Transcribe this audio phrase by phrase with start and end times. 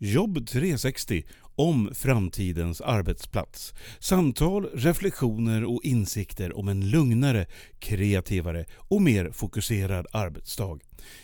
[0.00, 1.22] Jobb 360
[1.56, 3.74] om framtidens arbetsplats.
[3.98, 7.46] Samtal, reflektioner och insikter om en lugnare,
[7.78, 10.78] kreativare och mer fokuserad arbetsdag.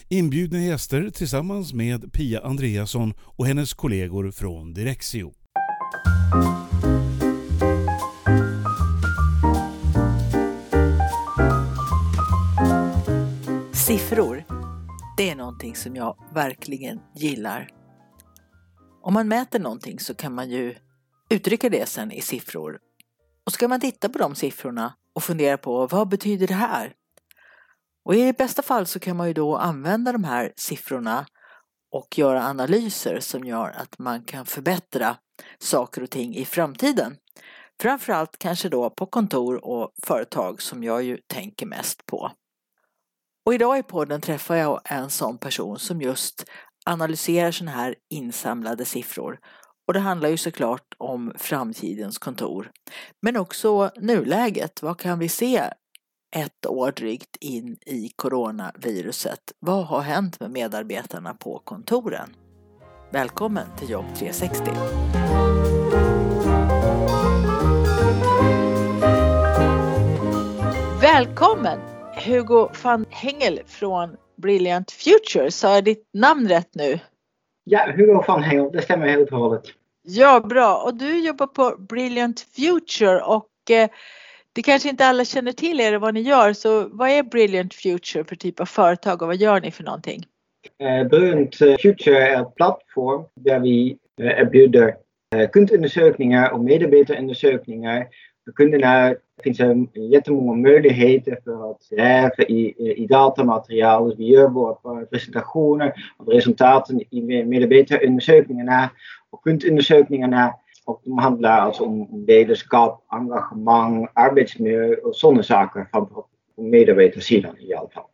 [0.08, 5.32] Inbjudna gäster tillsammans med Pia Andreasson och hennes kollegor från Direxio.
[13.72, 14.44] Siffror,
[15.16, 17.83] det är någonting som jag verkligen gillar.
[19.06, 20.74] Om man mäter någonting så kan man ju
[21.30, 22.78] uttrycka det sen i siffror.
[23.46, 26.92] Och så kan man titta på de siffrorna och fundera på vad betyder det här?
[28.04, 31.26] Och i bästa fall så kan man ju då använda de här siffrorna
[31.92, 35.16] och göra analyser som gör att man kan förbättra
[35.58, 37.16] saker och ting i framtiden.
[37.80, 42.30] Framförallt kanske då på kontor och företag som jag ju tänker mest på.
[43.46, 46.44] Och idag i podden träffar jag en sån person som just
[46.84, 49.38] analyserar sådana här insamlade siffror.
[49.86, 52.70] Och det handlar ju såklart om framtidens kontor.
[53.22, 54.82] Men också nuläget.
[54.82, 55.70] Vad kan vi se
[56.36, 59.52] ett år drygt in i coronaviruset?
[59.58, 62.36] Vad har hänt med medarbetarna på kontoren?
[63.12, 64.70] Välkommen till Jobb 360!
[71.00, 71.78] Välkommen
[72.24, 75.50] Hugo van Hengel från Brilliant Future.
[75.50, 76.98] Sa jag ditt namn rätt nu?
[77.64, 79.62] Ja, Hugo van Hengel, det stämmer helt och hållet.
[80.02, 80.82] Ja, bra.
[80.82, 83.90] Och du jobbar på Brilliant Future och eh,
[84.52, 86.52] det kanske inte alla känner till er och vad ni gör.
[86.52, 90.24] Så vad är Brilliant Future för typ av företag och vad gör ni för någonting?
[90.78, 94.94] Eh, Brilliant Future är en plattform där vi eh, erbjuder
[95.36, 98.06] eh, kundundersökningar och medarbetarundersökningar
[98.44, 99.14] för kunderna
[99.44, 104.14] finns det jättemånga möjligheter för att gräva i, i datamaterial.
[104.18, 108.90] Vi gör våra presentationer av resultaten i medarbetarundersökningarna
[109.30, 110.54] och kundundersökningarna.
[110.86, 117.88] Och de handlar alltså om ledarskap, engagemang, arbetsmiljö och sådana saker från medarbetarsidan i alla
[117.88, 118.04] fall.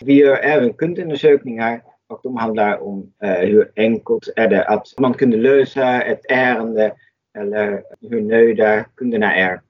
[0.00, 5.14] Vi gör även kundundersökningar och de handlar om uh, hur enkelt är det att man
[5.14, 6.92] kan lösa ett ärende
[7.38, 9.60] eller hur nöjda kunderna är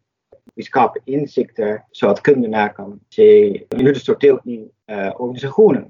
[0.55, 4.59] vi skapar insikter så att kunderna kan se hur det står till i
[4.93, 5.85] uh, organisationen.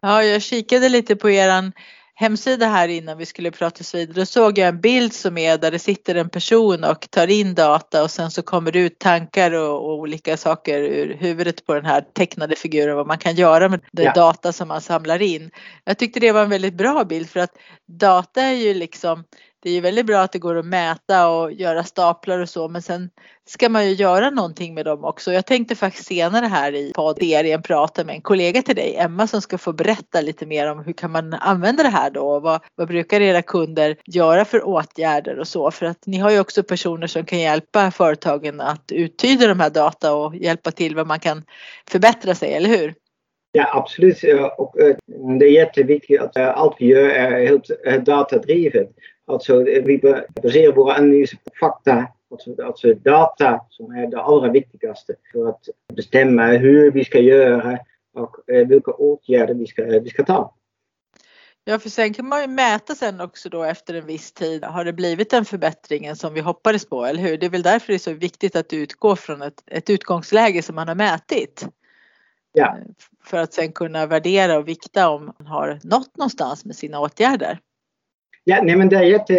[0.00, 1.72] Ja, jag kikade lite på er
[2.14, 4.14] hemsida här innan vi skulle prata vidare.
[4.14, 7.54] Då såg jag en bild som är där det sitter en person och tar in
[7.54, 11.74] data och sen så kommer det ut tankar och, och olika saker ur huvudet på
[11.74, 14.12] den här tecknade figuren vad man kan göra med den ja.
[14.12, 15.50] data som man samlar in.
[15.84, 17.56] Jag tyckte det var en väldigt bra bild för att
[17.88, 19.24] data är ju liksom
[19.62, 22.68] det är ju väldigt bra att det går att mäta och göra staplar och så
[22.68, 23.10] men sen
[23.44, 25.32] ska man ju göra någonting med dem också.
[25.32, 29.40] Jag tänkte faktiskt senare här i poddserien prata med en kollega till dig, Emma, som
[29.40, 32.88] ska få berätta lite mer om hur kan man använda det här då vad, vad
[32.88, 37.06] brukar era kunder göra för åtgärder och så för att ni har ju också personer
[37.06, 41.42] som kan hjälpa företagen att uttyda de här data och hjälpa till vad man kan
[41.90, 42.94] förbättra sig, eller hur?
[43.52, 44.18] Ja, absolut.
[44.58, 44.96] Och eh,
[45.38, 48.88] det är jätteviktigt att eh, allt vi gör är helt eh, datadrivet.
[49.26, 50.00] Alltså, vi
[50.42, 55.68] baserar våra analyser på fakta, alltså, alltså data som är det allra viktigaste för att
[55.94, 57.78] bestämma hur vi ska göra
[58.14, 60.54] och vilka åtgärder vi ska, vi ska ta.
[61.64, 64.64] Ja, för sen kan man ju mäta sen också då efter en viss tid.
[64.64, 67.38] Har det blivit den förbättringen som vi hoppades på, eller hur?
[67.38, 70.74] Det är väl därför det är så viktigt att utgå från ett, ett utgångsläge som
[70.74, 71.66] man har mätit.
[72.52, 72.78] Ja.
[73.24, 77.58] För att sen kunna värdera och vikta om man har nått någonstans med sina åtgärder.
[78.44, 79.34] Ja, nej, men det är jätte,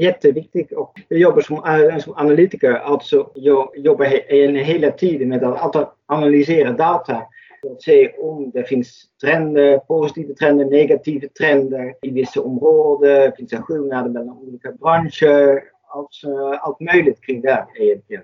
[0.00, 0.72] jätteviktigt.
[0.72, 5.96] Och jag jobbar som, eh, som analytiker, alltså jag jobbar he, hela tiden med att
[6.06, 7.22] analysera data.
[7.60, 13.32] För att se om det finns trender, positiva trender, negativa trender i vissa områden.
[13.36, 15.62] Finns det skillnader mellan olika branscher?
[15.88, 18.22] Alltså, allt möjligt kring det egentligen.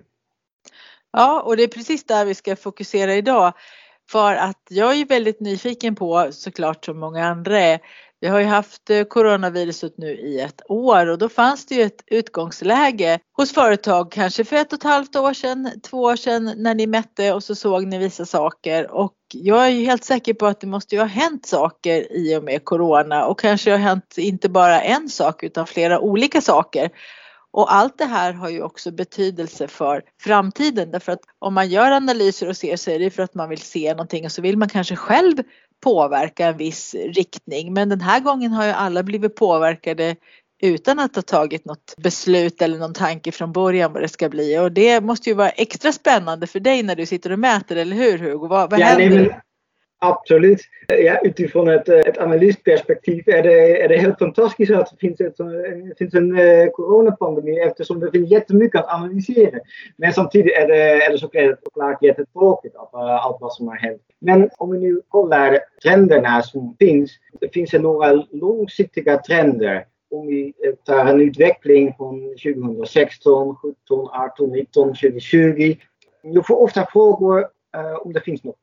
[1.12, 3.52] Ja, och det är precis där vi ska fokusera idag.
[4.10, 7.80] För att jag är väldigt nyfiken på såklart som många andra är.
[8.20, 11.82] Vi har ju haft eh, coronaviruset nu i ett år och då fanns det ju
[11.82, 16.52] ett utgångsläge hos företag kanske för ett och ett halvt år sedan, två år sedan
[16.56, 20.34] när ni mätte och så såg ni vissa saker och jag är ju helt säker
[20.34, 23.78] på att det måste ju ha hänt saker i och med corona och kanske har
[23.78, 26.90] hänt inte bara en sak utan flera olika saker.
[27.50, 31.90] Och allt det här har ju också betydelse för framtiden därför att om man gör
[31.90, 34.58] analyser och ser så är det för att man vill se någonting och så vill
[34.58, 35.36] man kanske själv
[35.80, 37.72] påverka en viss riktning.
[37.72, 40.16] Men den här gången har ju alla blivit påverkade
[40.62, 44.58] utan att ha tagit något beslut eller någon tanke från början vad det ska bli.
[44.58, 47.96] Och det måste ju vara extra spännande för dig när du sitter och mäter, eller
[47.96, 48.48] hur Hugo?
[48.48, 49.40] Vad, vad ja, händer?
[50.00, 50.60] Absolut.
[50.86, 55.36] Ja, utifrån ett, ett analysperspektiv är det, är det helt fantastiskt att det finns, ett,
[55.98, 59.58] finns en uh, coronapandemi eftersom det finns jättemycket att analysera.
[59.96, 64.02] Men samtidigt är det, är det såklart jättetråkigt att uh, allt vad som har hänt.
[64.18, 67.10] Men om vi nu kollar trenderna som finns.
[67.40, 74.50] Det finns några långsiktiga trender om vi eh, tar en utveckling från 2016, 17, 18,
[74.50, 75.76] 19, 2020.
[76.22, 77.38] Jag får ofta frågor
[77.76, 78.56] uh, om det finns något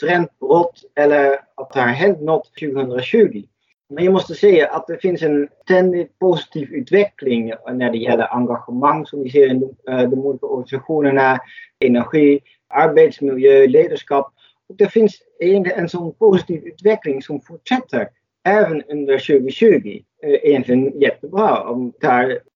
[0.00, 3.42] trendbrott eller att det har hänt något 2020.
[3.90, 9.06] Men jag måste säga att det finns en ständigt positiv utveckling när det gäller engagemang
[9.06, 9.76] som vi ser i de,
[10.10, 11.38] de olika organisationerna,
[11.84, 14.32] energi, arbetsmiljö, ledarskap.
[14.68, 18.08] Och det finns egentligen en sån positiv utveckling som fortsätter
[18.48, 20.02] även under 2020.
[20.22, 21.92] Egentligen jättebra om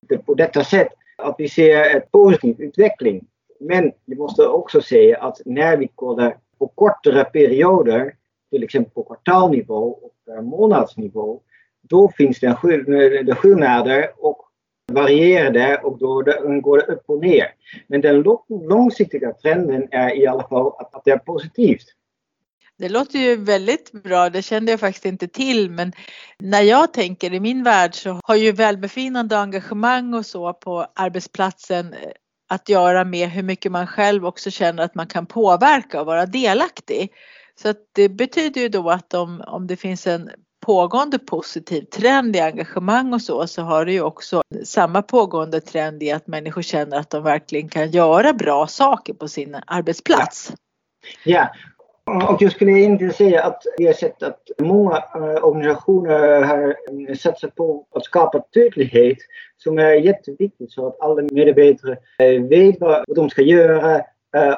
[0.08, 0.88] det på detta sätt
[1.18, 3.26] att vi ser en positiv utveckling.
[3.60, 8.14] Men vi måste också säga att när vi kollar på kortere perioder,
[8.50, 11.40] till exempel på kvartalnivå och månadsnivå,
[11.82, 12.46] då finns det,
[13.26, 14.40] de skillnader och
[14.92, 16.22] varierade och då
[16.60, 17.54] går det upp och ner.
[17.86, 21.86] Men den långsiktiga trenden är i alla fall att det är positivt.
[22.78, 25.92] Det låter ju väldigt bra, det kände jag faktiskt inte till men
[26.38, 30.86] när jag tänker i min värld så har ju välbefinnande och engagemang och så på
[30.94, 31.94] arbetsplatsen
[32.48, 36.26] att göra med hur mycket man själv också känner att man kan påverka och vara
[36.26, 37.12] delaktig.
[37.62, 40.30] Så att det betyder ju då att om, om det finns en
[40.66, 46.02] pågående positiv trend i engagemang och så, så har det ju också samma pågående trend
[46.02, 50.52] i att människor känner att de verkligen kan göra bra saker på sin arbetsplats.
[51.24, 51.48] Ja,
[52.06, 57.54] och jag skulle inte säga att vi har sett att många uh, organisationer har satsat
[57.54, 59.18] på att skapa tydlighet
[59.56, 64.02] som är jätteviktigt så att alla medarbetare uh, vet vad de ska göra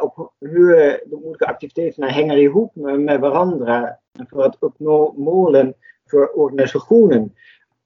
[0.01, 3.89] och hur de olika aktiviteterna hänger ihop med varandra
[4.31, 5.75] för att uppnå målen
[6.11, 7.31] för organisationen.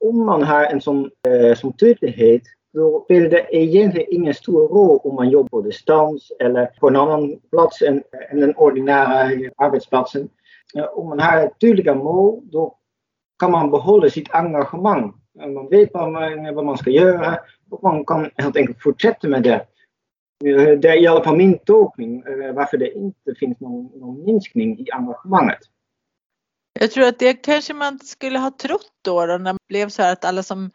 [0.05, 1.11] Om man har en sån,
[1.57, 2.43] sån tydlighet
[2.73, 6.97] då spelar det egentligen ingen stor roll om man jobbar på distans eller på en
[6.97, 10.29] annan plats än, än den ordinära arbetsplatsen.
[10.95, 12.77] Om man har tydliga mål då
[13.39, 15.15] kan man behålla sitt engagemang.
[15.35, 17.39] Man vet vad man, vad man ska göra
[17.71, 19.67] och man kan helt enkelt fortsätta med det.
[20.77, 24.79] Det är i alla fall min tolkning eh, varför det inte finns någon, någon minskning
[24.79, 25.59] i engagemanget.
[26.81, 30.03] Jag tror att det kanske man skulle ha trott då, då när det blev så
[30.03, 30.71] här att alla som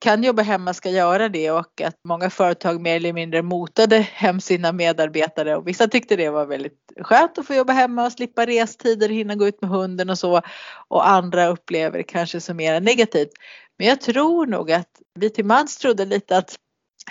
[0.00, 4.40] kan jobba hemma ska göra det och att många företag mer eller mindre motade hem
[4.40, 8.46] sina medarbetare och vissa tyckte det var väldigt skönt att få jobba hemma och slippa
[8.46, 10.42] restider, hinna gå ut med hunden och så
[10.88, 13.30] och andra upplever det kanske som mer negativt.
[13.78, 16.56] Men jag tror nog att vi till mans trodde lite att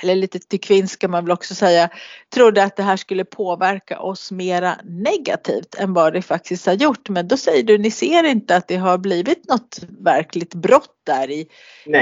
[0.03, 1.89] eller lite till kvinns ska man väl också säga,
[2.33, 7.09] trodde att det här skulle påverka oss mera negativt än vad det faktiskt har gjort.
[7.09, 11.31] Men då säger du, ni ser inte att det har blivit något verkligt brott där
[11.31, 11.47] i,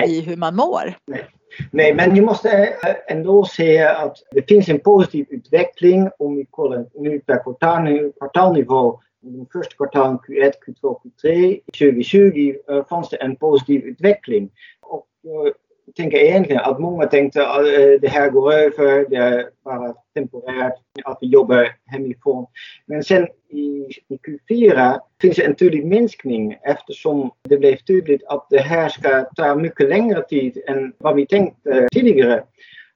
[0.07, 0.97] i hur man mår?
[1.07, 1.27] Nej.
[1.71, 6.45] Nej, men ni måste eh, ändå se att det finns en positiv utveckling om vi
[6.49, 8.99] kollar nu per kvartal, kvartalnivå.
[9.21, 12.55] De första kvartalen Q1, Q2, Q3 2020
[12.89, 14.49] fanns det en positiv utveckling.
[14.81, 15.53] Och eh,
[15.95, 17.65] tänker egentligen att många tänkte att
[18.01, 20.73] det här går över, det är bara temporärt,
[21.05, 22.45] att vi jobbar hemifrån.
[22.85, 24.19] Men sen i, i
[24.49, 29.55] Q4 finns det en tydlig minskning eftersom det blev tydligt att det här ska ta
[29.55, 32.43] mycket längre tid än vad vi tänkte tidigare.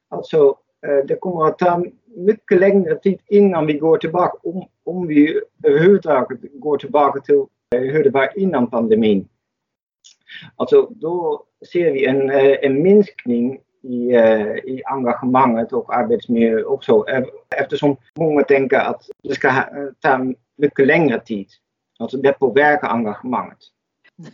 [0.10, 0.56] Alltså,
[0.88, 1.86] eh, det kommer att ta
[2.16, 7.82] mycket längre tid innan vi går tillbaka, om, om vi överhuvudtaget går tillbaka till eh,
[7.82, 9.28] hur det var innan pandemin.
[10.56, 17.06] Alltså då ser vi en, eh, en minskning i, eh, i engagemanget och arbetsmiljö också
[17.56, 19.64] eftersom många tänker att det ska
[20.00, 21.48] ta mycket längre tid.
[22.00, 23.58] Alltså det påverkar engagemanget.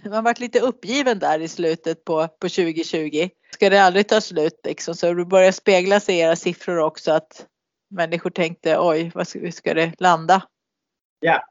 [0.10, 3.30] Man varit lite uppgiven där i slutet på, på 2020.
[3.54, 4.96] Ska det aldrig ta slut liksom?
[4.96, 7.46] Så det börjar spegla sig i era siffror också att
[7.90, 10.44] människor tänkte oj, vad ska, ska det landa?
[11.20, 11.44] Ja,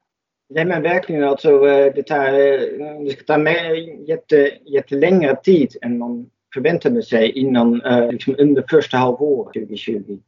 [0.48, 5.76] Nej men verkligen alltså eh, det, tar, eh, det ska ta med jätte, jättelängre tid
[5.82, 10.18] än man förväntade sig innan eh, liksom under första halvåret 2020.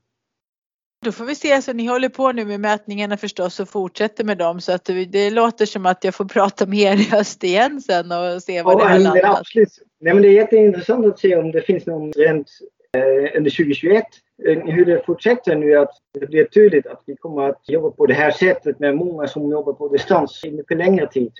[1.04, 4.38] Då får vi se, alltså ni håller på nu med mätningarna förstås och fortsätter med
[4.38, 7.80] dem så att det låter som att jag får prata med er i höst igen
[7.80, 9.38] sen och se vad ja, det har landat.
[9.38, 9.68] Absolut.
[10.00, 12.46] Nej, men det är jätteintressant att se om det finns någon trend
[12.96, 15.90] eh, under 2021 Eh, hur det fortsätter nu att
[16.20, 19.50] det blir tydligt att vi kommer att jobba på det här sättet med många som
[19.50, 21.32] jobbar på distans i mycket längre tid.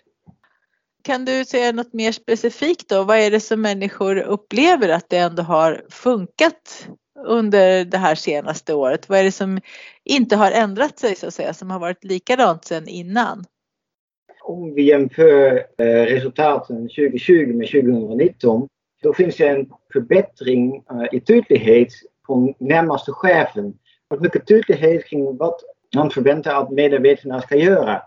[1.02, 3.04] Kan du säga något mer specifikt då?
[3.04, 6.88] Vad är det som människor upplever att det ändå har funkat
[7.26, 9.08] under det här senaste året?
[9.08, 9.60] Vad är det som
[10.04, 13.44] inte har ändrat sig så att säga, som har varit likadant sedan innan?
[14.48, 18.68] om vi jämför eh, resultaten 2020 med 2019,
[19.02, 21.88] då finns det en förbättring eh, i tydlighet
[22.28, 23.74] från närmaste chefen.
[24.10, 25.54] Och mycket tydlighet kring vad
[25.94, 28.02] man förväntar att medarbetarna ska göra.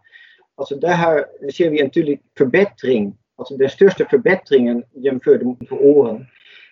[0.56, 3.18] Alltså där ser vi en tydlig förbättring.
[3.38, 6.26] Alltså den största förbättringen jämfört med för åren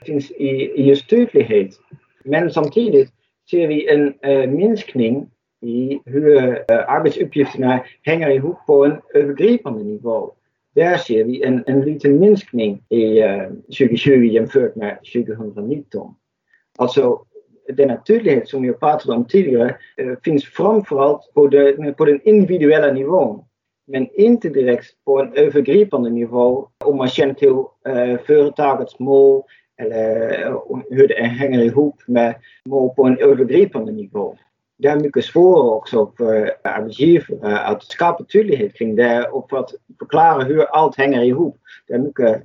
[0.06, 1.72] finns i, just tydlighet.
[2.24, 3.10] Men samtidigt
[3.52, 5.30] ser vi en äh, minskning
[5.62, 6.38] i hur
[6.72, 10.34] äh, arbetsuppgifterna hänger ihop på en övergripande nivå.
[10.76, 16.16] Där ser vi en, en liten minskning i äh, 2020 jämfört med 2019.
[16.78, 17.26] Alltså
[18.46, 19.76] som jag pratade om tidigare
[20.24, 23.44] finns framförallt på, de, på den individuella nivån.
[23.88, 27.64] Men inte direkt på en övergripande nivå om man känner till
[28.26, 29.44] företagets mål
[29.82, 30.56] eller
[30.90, 32.36] hur det hänger ihop med
[32.66, 34.36] mål på en övergripande nivå.
[34.78, 39.72] Det är mycket svårare också för arbetsgivare att skapa tydlighet kring det och för att
[40.00, 41.58] förklara hur allt hänger ihop.
[41.88, 42.44] Det är mycket,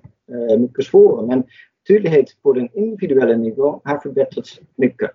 [0.51, 0.93] eh, mycket.
[1.27, 1.45] Men
[1.89, 5.11] tydlighet på den individuella nivån har förbättrats mycket.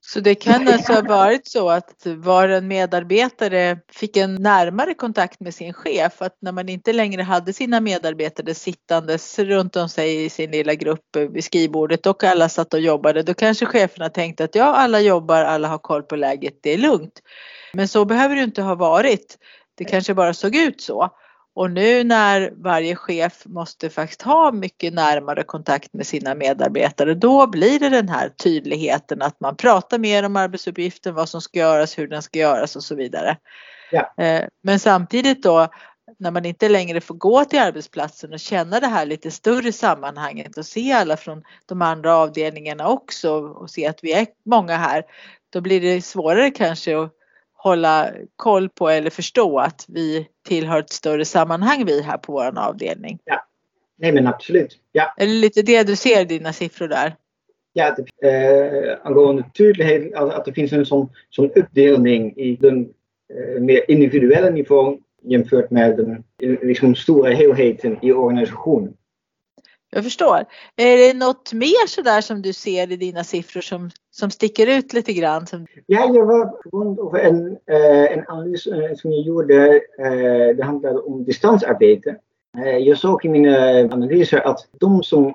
[0.00, 5.40] Så det kan alltså ha varit så att var en medarbetare fick en närmare kontakt
[5.40, 10.24] med sin chef, att när man inte längre hade sina medarbetare sittandes runt om sig
[10.24, 14.44] i sin lilla grupp vid skrivbordet och alla satt och jobbade, då kanske cheferna tänkte
[14.44, 17.22] att ja, alla jobbar, alla har koll på läget, det är lugnt.
[17.72, 19.38] Men så behöver det inte ha varit.
[19.74, 21.10] Det kanske bara såg ut så.
[21.56, 27.46] Och nu när varje chef måste faktiskt ha mycket närmare kontakt med sina medarbetare, då
[27.46, 31.98] blir det den här tydligheten att man pratar mer om arbetsuppgiften, vad som ska göras,
[31.98, 33.36] hur den ska göras och så vidare.
[33.90, 34.14] Ja.
[34.24, 35.68] Eh, men samtidigt då
[36.18, 40.58] när man inte längre får gå till arbetsplatsen och känna det här lite större sammanhanget
[40.58, 45.02] och se alla från de andra avdelningarna också och se att vi är många här,
[45.50, 47.12] då blir det svårare kanske att
[47.66, 52.58] hålla koll på eller förstå att vi tillhör ett större sammanhang vi här på vår
[52.58, 53.18] avdelning.
[53.24, 53.46] Ja,
[53.96, 54.78] nej men absolut.
[54.92, 55.14] Ja.
[55.16, 57.14] Är det lite det du ser i dina siffror där?
[57.72, 62.88] Ja, det, eh, angående tydlighet, att det finns en sån, sån uppdelning i den
[63.34, 66.24] eh, mer individuella nivån jämfört med den
[66.62, 68.94] liksom, stora helheten i organisationen.
[69.96, 70.44] Jag förstår.
[70.76, 74.92] Är det något mer sådär som du ser i dina siffror som, som sticker ut
[74.92, 75.46] lite grann?
[75.46, 75.66] Som...
[75.86, 79.80] Ja, jag var på grund av en, eh, en analys eh, som jag gjorde.
[79.98, 82.16] Eh, det handlade om distansarbete.
[82.80, 83.58] Jag såg i mina
[83.94, 85.34] analyser att de som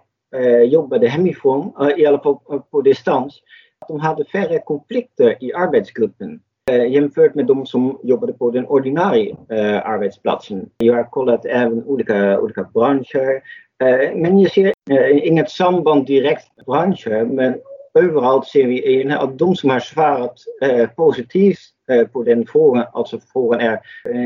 [0.65, 3.41] jobbade hemifrån, i alla fall på distans,
[3.88, 6.39] de hade färre konflikter i arbetsgruppen
[6.89, 9.36] jämfört med de som jobbade på den ordinarie
[9.84, 10.70] arbetsplatsen.
[10.77, 13.41] Jag har kollat även olika, olika branscher
[14.15, 17.55] men je ser eh, inget samband direkt branscher, men
[18.00, 21.59] överallt ser vi att de som har svarat eh, positivt
[22.13, 23.79] på den frågan, alltså frågan är,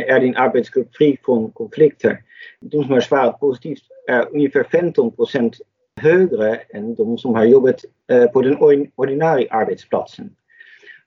[0.07, 2.17] är din arbetsgrupp fri från konflikter?
[2.61, 5.57] De som har svarat positivt är ungefär 15 procent
[6.01, 7.81] högre än de som har jobbat
[8.33, 10.29] på den arbetsplatsen.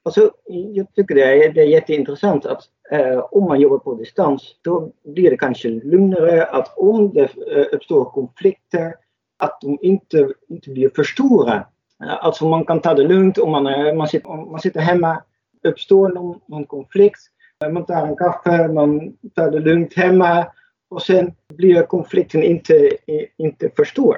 [0.02, 0.30] Alltså,
[0.74, 4.92] jag tycker det är, det är jätteintressant att eh, om man jobbar på distans då
[5.04, 8.94] blir det kanske lugnare att om det eh, uppstår konflikter
[9.38, 11.54] att de inte, inte blir för stora.
[12.04, 15.22] Eh, alltså man kan ta det lugnt om man, man, sitter, om man sitter hemma,
[15.62, 17.20] uppstår någon, någon konflikt,
[17.64, 20.46] eh, man tar en kaffe, man tar det lugnt hemma
[20.90, 22.90] och sen blir konflikten inte,
[23.36, 24.16] inte för stor.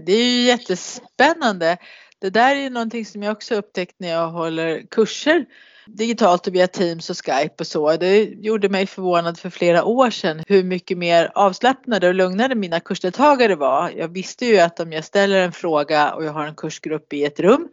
[0.00, 1.78] Det är ju jättespännande.
[2.24, 5.44] Det där är ju någonting som jag också upptäckt när jag håller kurser
[5.86, 7.96] digitalt och via Teams och Skype och så.
[7.96, 12.80] Det gjorde mig förvånad för flera år sedan hur mycket mer avslappnade och lugnare mina
[12.80, 13.90] kursdeltagare var.
[13.96, 17.24] Jag visste ju att om jag ställer en fråga och jag har en kursgrupp i
[17.24, 17.68] ett rum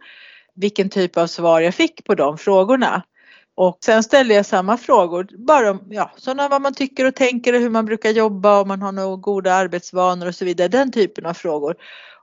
[0.55, 3.03] vilken typ av svar jag fick på de frågorna.
[3.55, 7.53] Och sen ställde jag samma frågor, bara om ja, sådana vad man tycker och tänker
[7.53, 10.91] och hur man brukar jobba, om man har några goda arbetsvanor och så vidare, den
[10.91, 11.75] typen av frågor.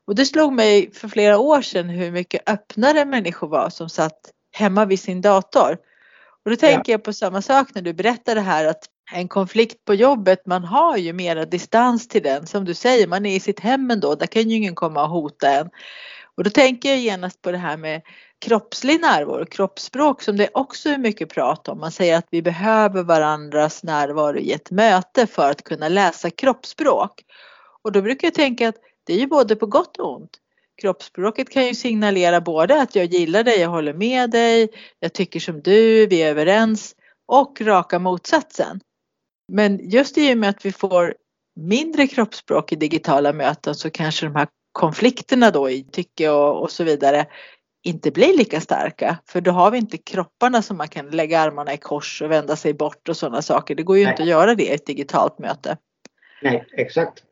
[0.09, 4.19] Och det slog mig för flera år sedan hur mycket öppnare människor var som satt
[4.53, 5.79] hemma vid sin dator.
[6.45, 6.95] Och då tänker ja.
[6.95, 10.65] jag på samma sak när du berättar det här att en konflikt på jobbet, man
[10.65, 12.47] har ju mera distans till den.
[12.47, 15.11] Som du säger, man är i sitt hem ändå, där kan ju ingen komma och
[15.11, 15.71] hota en.
[16.37, 18.03] Och då tänker jag genast på det här med
[18.39, 21.79] kroppslig närvaro, kroppsspråk som det också är mycket prat om.
[21.81, 27.23] Man säger att vi behöver varandras närvaro i ett möte för att kunna läsa kroppsspråk.
[27.83, 28.77] Och då brukar jag tänka att
[29.09, 30.31] det är ju både på gott och ont.
[30.83, 34.69] Kroppsspråket kan ju signalera både att jag gillar dig, jag håller med dig,
[35.01, 36.95] jag tycker som du, vi är överens
[37.29, 38.81] och raka motsatsen.
[39.53, 41.15] Men just i och med att vi får
[41.57, 46.71] mindre kroppsspråk i digitala möten så kanske de här konflikterna då i tycke och, och
[46.71, 47.27] så vidare
[47.85, 49.19] inte blir lika starka.
[49.27, 52.57] För då har vi inte kropparna som man kan lägga armarna i kors och vända
[52.57, 53.75] sig bort och sådana saker.
[53.75, 54.11] Det går ju Nej.
[54.13, 55.77] inte att göra det i ett digitalt möte.
[56.43, 57.25] Nej, exakt.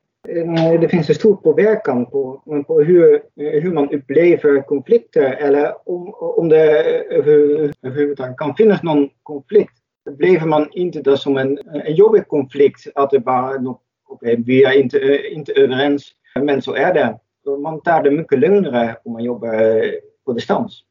[0.80, 3.23] Det finns en stor påverkan på, på hur,
[3.61, 9.73] hur man upplever konflikter eller om, om det överhuvudtaget kan finnas någon konflikt.
[10.11, 13.75] Upplever man inte det som en, en jobbig konflikt, att det bara okej,
[14.09, 17.18] okay, vi är inte, inte överens, men så är det.
[17.62, 19.85] Man tar det mycket lugnare om man jobbar
[20.25, 20.83] på distans.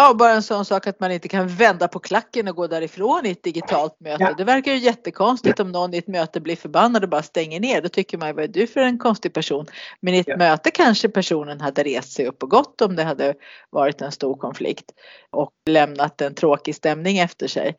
[0.00, 3.26] Ja, bara en sån sak att man inte kan vända på klacken och gå därifrån
[3.26, 4.22] i ett digitalt möte.
[4.22, 4.34] Ja.
[4.38, 7.82] Det verkar ju jättekonstigt om någon i ett möte blir förbannad och bara stänger ner.
[7.82, 9.66] Då tycker man, vad är du för en konstig person?
[10.00, 10.36] Men i ett ja.
[10.36, 13.34] möte kanske personen hade rest sig upp och gått om det hade
[13.70, 14.92] varit en stor konflikt
[15.30, 17.76] och lämnat en tråkig stämning efter sig.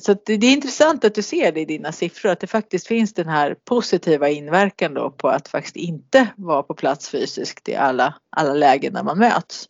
[0.00, 3.14] Så det är intressant att du ser det i dina siffror att det faktiskt finns
[3.14, 8.14] den här positiva inverkan då på att faktiskt inte vara på plats fysiskt i alla,
[8.36, 9.68] alla lägen när man möts.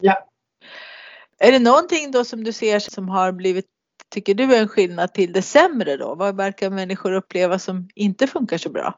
[0.00, 0.28] Ja,
[1.42, 3.66] är det någonting då som du ser som har blivit,
[4.14, 6.14] tycker du en skillnad till det sämre då?
[6.14, 8.94] Vad verkar människor uppleva som inte funkar så bra?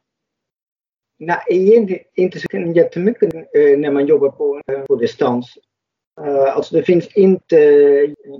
[1.19, 5.59] Nej, egentligen inte så jättemycket eh, när man jobbar på, eh, på distans.
[6.21, 7.57] Eh, alltså det finns inte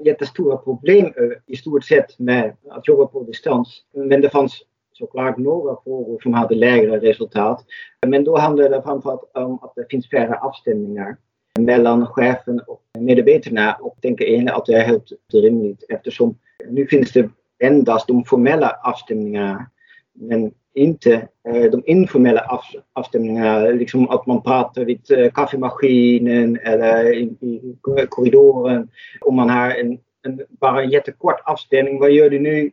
[0.05, 1.13] jättestora problem
[1.47, 3.83] i stort sett med att jobba på distans.
[3.95, 7.65] Men det fanns såklart några frågor som hade lägre resultat.
[8.07, 11.17] Men då handlar det framförallt om att det finns färre avstämningar
[11.59, 17.13] mellan chefen och medarbetarna och tänker egentligen att det är helt rimligt eftersom nu finns
[17.13, 17.31] det
[17.63, 19.67] endast de formella avstämningarna
[20.13, 22.61] men inte eh, de informella
[22.93, 27.77] avstämningarna, liksom att man pratar vid eh, kaffemaskinen eller i,
[28.09, 28.89] korridoren.
[29.21, 32.71] Om man har en, en, bara en jättekort avstämning, vad gör du nu?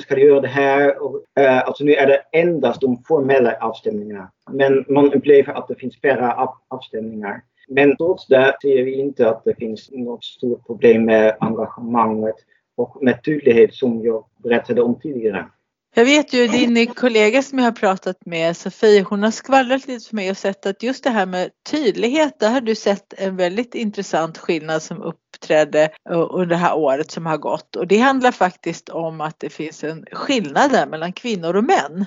[0.00, 1.02] Ska du göra det här?
[1.02, 1.22] Och,
[1.64, 4.30] alltså nu är det endast de formella avstämningarna.
[4.50, 7.42] Men man upplever att det finns färre av, avstämningar.
[7.68, 12.36] Men trots det ser vi inte att det finns något stort problem med engagemanget
[12.76, 15.48] och med tydlighet som jag berättade om tidigare.
[15.94, 20.08] Jag vet ju din kollega som jag har pratat med, Sofie, hon har skvallrat lite
[20.08, 23.36] för mig och sett att just det här med tydlighet, där har du sett en
[23.36, 27.76] väldigt intressant skillnad som uppträdde under det här året som har gått.
[27.76, 32.04] Och det handlar faktiskt om att det finns en skillnad där mellan kvinnor och män.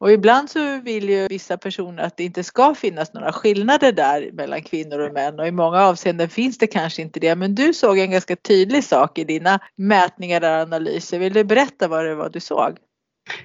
[0.00, 4.30] Och ibland så vill ju vissa personer att det inte ska finnas några skillnader där
[4.32, 7.36] mellan kvinnor och män och i många avseenden finns det kanske inte det.
[7.36, 11.18] Men du såg en ganska tydlig sak i dina mätningar och analyser.
[11.18, 12.78] Vill du berätta vad det var du såg?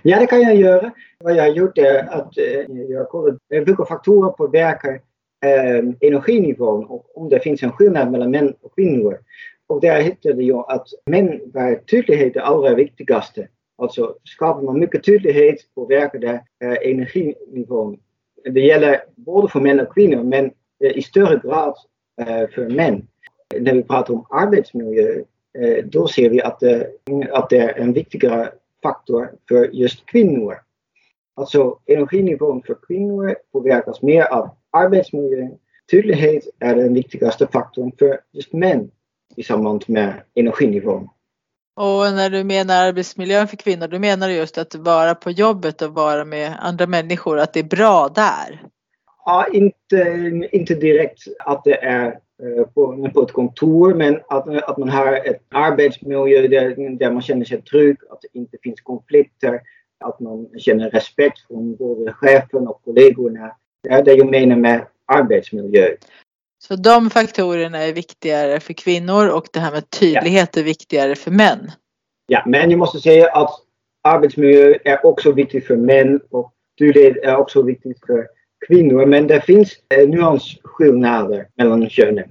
[0.01, 0.91] Ja, det kan jag göra.
[1.19, 4.93] Vad jag har gjort är att eh, jag kollar vilka faktorer påverkar
[5.45, 9.17] eh, energinivån och om det finns en skillnad mellan män och kvinnor.
[9.67, 13.47] Och där hittade jag att män var tydlighet det allra viktigaste.
[13.77, 17.99] Alltså skapar man mycket tydlighet påverkar det eh, energinivån.
[18.45, 20.45] Det gäller både för män och kvinnor men
[20.83, 21.75] eh, i större grad
[22.21, 23.07] eh, för män.
[23.59, 25.23] När vi pratar om arbetsmiljö
[25.59, 26.63] eh, då ser vi att,
[27.31, 28.51] att det är en viktigare
[28.83, 30.55] faktor för just kvinnor.
[31.35, 35.57] Alltså energinivån för kvinnor påverkas mer av arbetsmiljön.
[35.91, 38.91] Tydlighet är den viktigaste faktorn för just män
[39.35, 41.09] i samband med energinivån.
[41.75, 45.81] Och när du menar arbetsmiljön för kvinnor, då menar du just att vara på jobbet
[45.81, 48.61] och vara med andra människor, att det är bra där?
[49.25, 54.77] Ja, inte, inte direkt att det är eh, på, på ett kontor, men att, att
[54.77, 59.61] man har ett arbetsmiljö där, där man känner sig trygg, att det inte finns konflikter,
[59.99, 63.55] att man känner respekt från både chefen och kollegorna.
[63.83, 65.95] Det är det jag menar med arbetsmiljö.
[66.63, 70.59] Så de faktorerna är viktigare för kvinnor och det här med tydlighet ja.
[70.59, 71.71] är viktigare för män.
[72.27, 73.51] Ja, men jag måste säga att
[74.03, 78.27] arbetsmiljö är också viktigt för män och tydlighet är också viktigt för
[78.67, 79.05] kvinnor.
[79.05, 82.29] Men det finns eh, nyansskillnader mellan könen.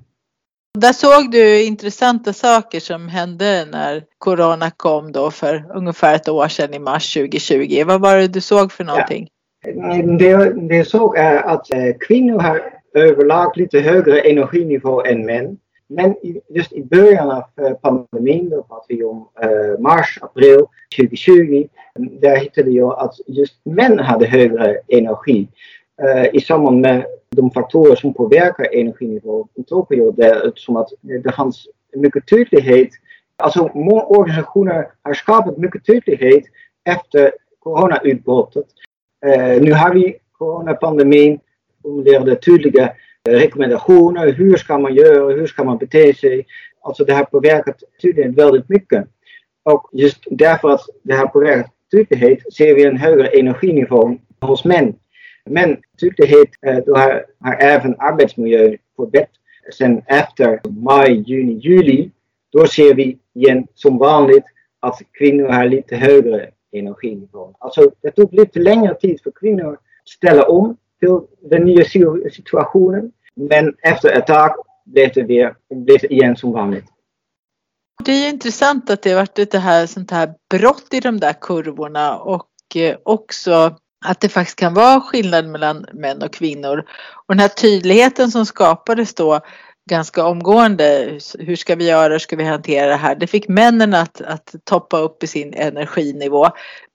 [0.79, 6.49] Där såg du intressanta saker som hände när Corona kom då för ungefär ett år
[6.49, 7.85] sedan i mars 2020.
[7.87, 9.29] Vad var det du såg för någonting?
[9.67, 10.03] Ja.
[10.19, 12.63] Det, det jag såg är att eh, kvinnor har
[13.01, 15.59] överlag lite högre energinivå än män.
[15.87, 16.15] Men
[16.49, 20.61] just i början av eh, pandemin, då pratar vi om eh, mars, april
[20.97, 25.49] 2020, där hittade jag att just män hade högre energi.
[26.03, 31.33] Eh, I samband med de faktorer som påverkar energinivå såg jag det som att det
[31.33, 32.89] fanns mycket tydlighet.
[33.37, 36.45] Alltså många organisationer har skapat mycket tydlighet
[36.85, 38.67] efter coronautbrottet.
[39.61, 41.41] nu har vi coronapandemin
[41.85, 42.93] formulerade tydliga
[43.29, 44.33] rekommendationer.
[44.33, 45.35] Hur ska man göra?
[45.35, 46.47] Hur ska man bete sig?
[46.83, 49.05] Alltså det har påverkat tydligen väldigt mycket.
[49.63, 54.95] Och just därför att det har påverkat tydlighet ser vi en högre energinivå hos män.
[55.47, 56.49] Men tydlighet,
[56.87, 58.77] då har, har även arbetsmiljön
[59.79, 62.11] sen efter maj, juni, juli,
[62.53, 64.45] då ser vi igen som vanligt
[64.81, 67.55] att kvinnor har lite högre energinivå.
[67.59, 71.85] Alltså det tog lite längre tid för kvinnor att ställa om till den nya
[72.31, 73.13] situationen.
[73.37, 74.51] Men efter ett tag
[74.85, 76.85] blev det, blev det igen som vanligt.
[78.05, 81.33] Det är intressant att det har varit ett här, sånt här brott i de där
[81.41, 86.79] kurvorna och eh, också att det faktiskt kan vara skillnad mellan män och kvinnor.
[87.27, 89.41] Och den här tydligheten som skapades då
[89.91, 91.19] ganska omgående.
[91.39, 92.13] Hur ska vi göra?
[92.13, 93.15] Hur ska vi hantera det här?
[93.15, 96.49] Det fick männen att, att toppa upp i sin energinivå.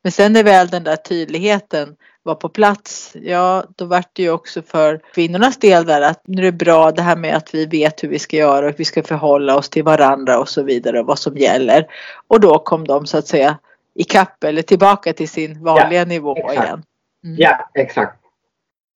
[0.03, 1.95] Men sen är väl den där tydligheten
[2.29, 6.41] var på plats, ja då vart det ju också för kvinnornas del där att nu
[6.41, 8.85] är det bra det här med att vi vet hur vi ska göra och vi
[8.85, 11.87] ska förhålla oss till varandra och så vidare och vad som gäller.
[12.27, 13.57] Och då kom de så att säga
[13.95, 16.53] i kapp eller tillbaka till sin vanliga ja, nivå exakt.
[16.53, 16.83] igen.
[17.23, 17.35] Mm.
[17.39, 18.19] Ja, exakt.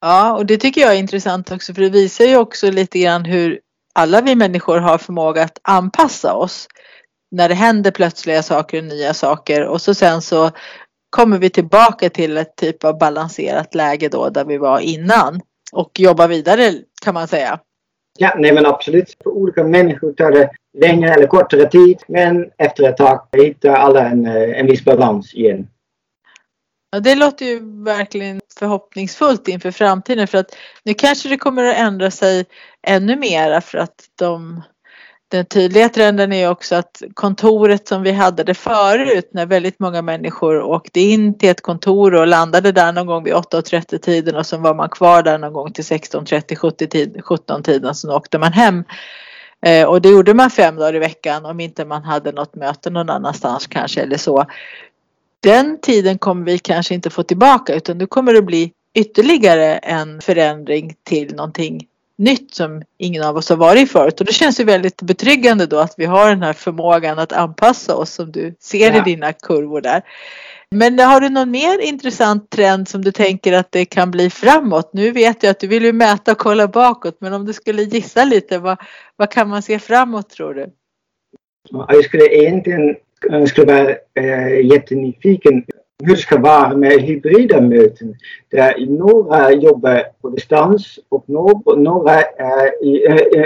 [0.01, 3.25] Ja, och det tycker jag är intressant också för det visar ju också lite grann
[3.25, 3.59] hur
[3.93, 6.67] alla vi människor har förmåga att anpassa oss
[7.31, 10.51] när det händer plötsliga saker och nya saker och så sen så
[11.13, 15.99] kommer vi tillbaka till ett typ av balanserat läge då där vi var innan och
[15.99, 16.71] jobbar vidare
[17.01, 17.59] kan man säga.
[18.19, 19.17] Ja, nej men absolut.
[19.23, 24.09] För olika människor tar det längre eller kortare tid men efter ett tag hittar alla
[24.09, 25.67] en, eh, en viss balans igen.
[26.91, 31.77] Ja, det låter ju verkligen förhoppningsfullt inför framtiden för att nu kanske det kommer att
[31.77, 32.45] ändra sig
[32.87, 34.61] ännu mer för att de
[35.33, 39.79] Eh, den tydliga trenden är också att kontoret som vi hade det förut när väldigt
[39.79, 44.35] många människor åkte in till ett kontor och landade där någon gång vid 8.30 tiden
[44.35, 48.53] och så var man kvar där någon gång till 16.30, 17 tiden så åkte man
[48.53, 48.83] hem.
[49.65, 52.89] Eh, och det gjorde man fem dagar i veckan om inte man hade något möte
[52.89, 54.45] någon annanstans kanske eller så.
[55.39, 60.21] Den tiden kommer vi kanske inte få tillbaka utan nu kommer det bli ytterligare en
[60.21, 64.63] förändring till någonting nytt som ingen av oss har varit förut och det känns ju
[64.63, 68.91] väldigt betryggande då att vi har den här förmågan att anpassa oss som du ser
[68.91, 68.97] ja.
[68.97, 70.01] i dina kurvor där.
[70.71, 74.93] Men har du någon mer intressant trend som du tänker att det kan bli framåt?
[74.93, 77.81] Nu vet jag att du vill ju mäta och kolla bakåt men om du skulle
[77.81, 78.77] gissa lite vad,
[79.15, 80.67] vad kan man se framåt tror du?
[81.69, 82.95] Jag skulle egentligen
[83.29, 85.63] jag skulle vara äh, jättenyfiken
[86.05, 88.15] hur det ska vara med hybrida möten.
[88.51, 91.29] Där några jobbar på distans och
[91.77, 92.95] några är i,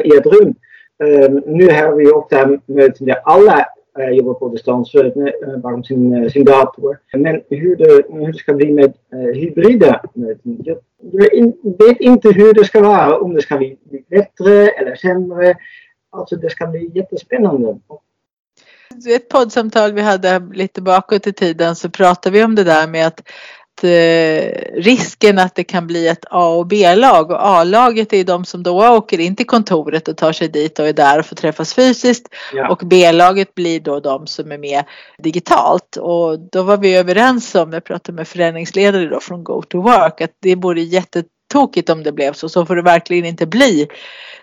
[0.03, 0.55] i ett rum.
[1.03, 3.65] Um, nu har vi ofta möten där alla
[3.99, 6.97] uh, jobbar på distans för, uh, bakom sin, sin dator.
[7.13, 10.57] Men hur det, hur det ska bli med uh, hybrida möten.
[10.63, 10.77] Jag,
[11.11, 13.77] jag in, vet inte hur det ska vara, om det ska bli
[14.09, 15.55] bättre eller sämre.
[16.09, 17.77] Alltså det ska bli jättespännande
[19.15, 23.07] ett poddsamtal vi hade lite bakåt i tiden så pratade vi om det där med
[23.07, 23.21] att
[23.83, 27.31] eh, risken att det kan bli ett A och B-lag.
[27.31, 30.87] Och A-laget är de som då åker in till kontoret och tar sig dit och
[30.87, 32.27] är där och får träffas fysiskt.
[32.53, 32.69] Ja.
[32.69, 34.83] och B-laget blir då de som är med
[35.17, 35.97] digitalt.
[35.97, 40.21] Och då var vi överens om, jag pratade med föreningsledare då från Go to Work,
[40.21, 40.81] att det vore
[41.47, 43.87] jättetokigt om det blev så, så får det verkligen inte bli,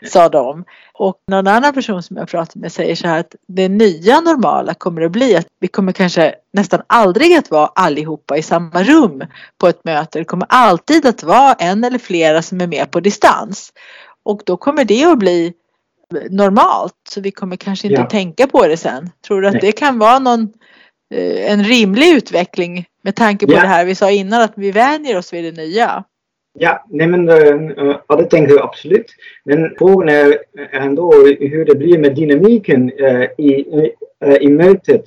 [0.06, 0.64] sa de.
[0.94, 4.74] Och någon annan person som jag pratat med säger så här att det nya normala
[4.74, 9.22] kommer att bli att vi kommer kanske nästan aldrig att vara allihopa i samma rum
[9.58, 10.18] på ett möte.
[10.18, 13.72] Det kommer alltid att vara en eller flera som är med på distans.
[14.24, 15.52] Och då kommer det att bli
[16.30, 18.08] normalt så vi kommer kanske inte ja.
[18.08, 19.10] tänka på det sen.
[19.26, 19.60] Tror du att Nej.
[19.60, 20.52] det kan vara någon
[21.14, 23.60] eh, en rimlig utveckling med tanke på ja.
[23.60, 26.04] det här vi sa innan att vi vänjer oss vid det nya?
[26.58, 29.06] Ja, nej men uh, ja, det tänker jag absolut.
[29.44, 33.64] Men frågan är eh, ändå hur det blir med dynamiken uh, i,
[34.24, 35.04] uh, i mötet.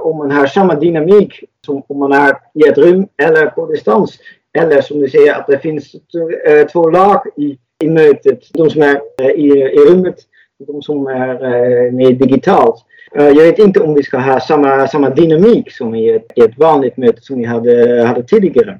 [0.00, 4.18] om man har samma dynamik som om man är i ett rum eller på distans.
[4.58, 5.92] Eller som du säger att det finns
[6.72, 8.40] två lag i, i mötet.
[8.54, 9.00] De som är
[9.36, 10.16] i, i rummet
[10.60, 12.84] och de som är mer digitalt.
[13.12, 16.58] jag vet inte om vi ska ha samma, samma dynamik som i ett, i ett
[16.58, 18.78] vanligt möte som vi hade, hade tidigare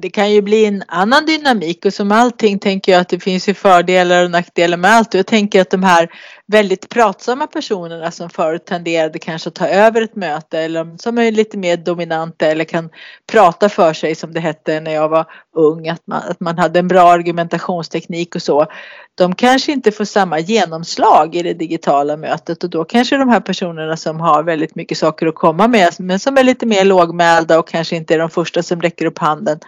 [0.00, 3.48] det kan ju bli en annan dynamik och som allting tänker jag att det finns
[3.48, 5.14] ju fördelar och nackdelar med allt.
[5.14, 6.08] Och jag tänker att de här
[6.50, 11.32] väldigt pratsamma personerna som förut tenderade kanske att ta över ett möte eller som är
[11.32, 12.90] lite mer dominanta eller kan
[13.32, 16.78] prata för sig som det hette när jag var ung, att man, att man hade
[16.78, 18.66] en bra argumentationsteknik och så.
[19.14, 23.40] De kanske inte får samma genomslag i det digitala mötet och då kanske de här
[23.40, 27.58] personerna som har väldigt mycket saker att komma med men som är lite mer lågmälda
[27.58, 29.58] och kanske inte är de första som räcker upp handen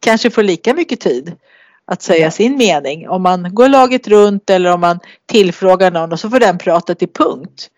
[0.00, 1.36] kanske får lika mycket tid
[1.86, 3.08] att säga sin mening.
[3.08, 6.94] Om man går laget runt eller om man tillfrågar någon och så får den prata
[6.94, 7.70] till punkt.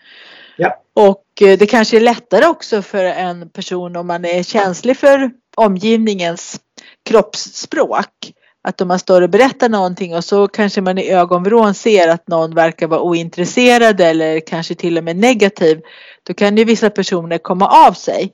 [0.57, 0.83] Ja.
[0.95, 5.31] Och eh, det kanske är lättare också för en person om man är känslig för
[5.57, 6.61] omgivningens
[7.09, 12.09] kroppsspråk Att om man står och berättar någonting och så kanske man i ögonvrån ser
[12.09, 15.81] att någon verkar vara ointresserad eller kanske till och med negativ.
[16.23, 18.33] Då kan ju vissa personer komma av sig.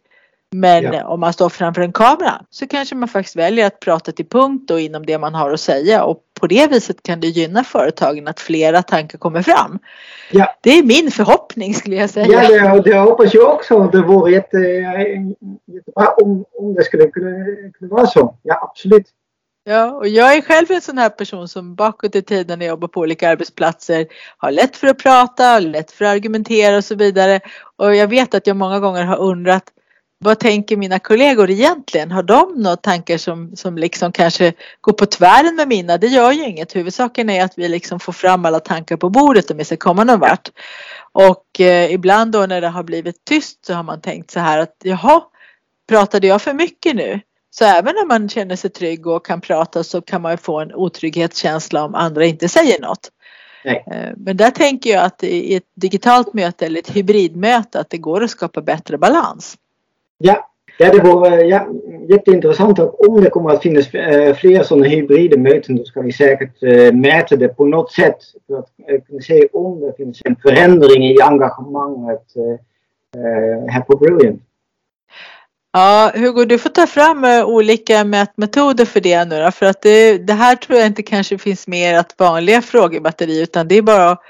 [0.54, 1.06] Men ja.
[1.06, 4.70] om man står framför en kamera så kanske man faktiskt väljer att prata till punkt
[4.70, 8.28] och inom det man har att säga och på det viset kan det gynna företagen
[8.28, 9.78] att flera tankar kommer fram.
[10.30, 10.54] Ja.
[10.60, 12.44] Det är min förhoppning skulle jag säga.
[12.44, 13.88] Ja, det, det hoppas jag också.
[13.92, 14.58] Det vore jätte,
[15.66, 17.44] jättebra om, om det skulle kunna,
[17.78, 18.36] kunna vara så.
[18.42, 19.06] Ja, absolut.
[19.64, 22.72] Ja, och jag är själv en sån här person som bakåt i tiden när jag
[22.72, 24.06] jobbar på olika arbetsplatser
[24.38, 27.40] har lätt för att prata, lätt för att argumentera och så vidare.
[27.76, 29.64] Och jag vet att jag många gånger har undrat
[30.24, 32.10] vad tänker mina kollegor egentligen?
[32.10, 35.98] Har de några tankar som, som liksom kanske går på tvären med mina?
[35.98, 36.76] Det gör ju inget.
[36.76, 40.04] Huvudsaken är att vi liksom får fram alla tankar på bordet om vi ska komma
[40.04, 40.48] någon vart.
[41.12, 44.58] Och eh, ibland då när det har blivit tyst så har man tänkt så här
[44.58, 45.22] att jaha,
[45.88, 47.20] pratade jag för mycket nu?
[47.50, 50.60] Så även när man känner sig trygg och kan prata så kan man ju få
[50.60, 53.10] en otrygghetskänsla om andra inte säger något.
[53.64, 53.84] Nej.
[53.90, 57.98] Eh, men där tänker jag att i ett digitalt möte eller ett hybridmöte att det
[57.98, 59.56] går att skapa bättre balans.
[60.18, 60.48] Ja,
[60.78, 61.68] ja det vore eh, ja,
[62.08, 66.12] jätteintressant och om det kommer att finnas eh, fler sådana hybrida möten då ska vi
[66.12, 68.70] säkert eh, mäta det på något sätt för att
[69.06, 72.24] kunna se om det finns en förändring i engagemanget
[73.68, 74.42] här på Brilliant.
[75.72, 80.18] Ja, Hugo, du får ta fram olika mätmetoder för det nu då, för att det,
[80.18, 84.10] det här tror jag inte kanske finns mer att vanliga frågebatteri utan det är bara
[84.10, 84.20] att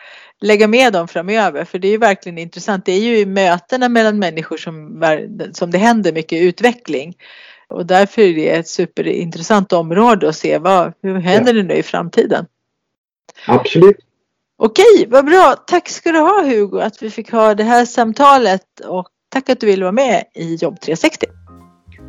[0.45, 2.85] lägga med dem framöver för det är ju verkligen intressant.
[2.85, 5.05] Det är ju i mötena mellan människor som,
[5.53, 7.17] som det händer mycket utveckling.
[7.69, 11.83] Och därför är det ett superintressant område att se vad, hur händer det nu i
[11.83, 12.47] framtiden.
[13.47, 13.97] Absolut.
[14.57, 15.55] Okej, vad bra.
[15.67, 19.61] Tack ska du ha Hugo att vi fick ha det här samtalet och tack att
[19.61, 21.27] du ville vara med i Jobb 360.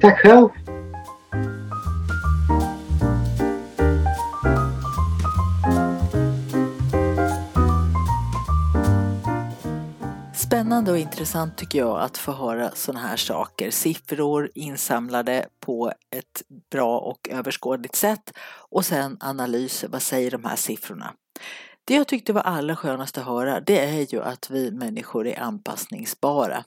[0.02, 0.50] Tack själv.
[10.56, 13.72] Spännande och intressant tycker jag att få höra sådana här saker.
[13.72, 18.34] Siffror insamlade på ett bra och överskådligt sätt
[18.70, 19.88] och sen analyser.
[19.88, 21.14] Vad säger de här siffrorna?
[21.86, 25.40] Det jag tyckte var allra skönast att höra det är ju att vi människor är
[25.40, 26.64] anpassningsbara.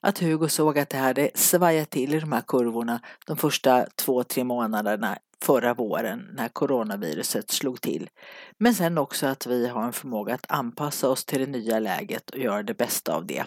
[0.00, 4.24] Att Hugo såg att det hade svajat till i de här kurvorna de första två,
[4.24, 8.10] tre månaderna förra våren när coronaviruset slog till.
[8.58, 12.30] Men sen också att vi har en förmåga att anpassa oss till det nya läget
[12.30, 13.44] och göra det bästa av det.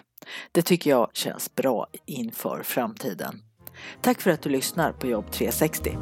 [0.52, 3.42] Det tycker jag känns bra inför framtiden.
[4.00, 5.96] Tack för att du lyssnar på Jobb 360.